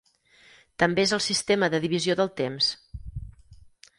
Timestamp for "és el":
1.07-1.21